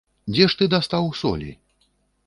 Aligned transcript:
Дзе 0.33 0.47
ж 0.53 0.57
ты 0.61 0.69
дастаў 0.75 1.13
солі? 1.21 1.51